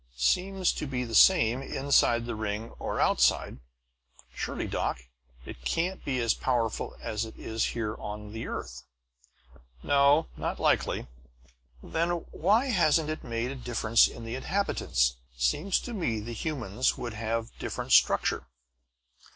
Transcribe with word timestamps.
"Seems 0.17 0.71
to 0.73 0.87
be 0.87 1.03
the 1.03 1.13
same, 1.13 1.61
inside 1.61 2.25
the 2.25 2.33
ring 2.33 2.71
or 2.79 2.99
outside. 2.99 3.59
Surely, 4.33 4.65
doc 4.65 4.99
it 5.45 5.63
can't 5.63 6.03
be 6.03 6.19
as 6.19 6.33
powerful 6.33 6.95
as 6.99 7.23
it 7.23 7.37
is 7.37 7.63
here 7.77 7.95
on 7.99 8.31
the 8.33 8.47
earth?" 8.47 8.81
"No; 9.83 10.25
not 10.35 10.59
likely." 10.59 11.05
"Then, 11.83 12.09
why 12.31 12.69
hasn't 12.71 13.11
it 13.11 13.23
made 13.23 13.51
a 13.51 13.55
difference 13.55 14.07
in 14.07 14.23
the 14.25 14.33
inhabitants? 14.33 15.17
Seems 15.37 15.77
to 15.81 15.93
me 15.93 16.19
the 16.19 16.33
humans 16.33 16.97
would 16.97 17.13
have 17.13 17.51
different 17.59 17.91
structure." 17.91 18.47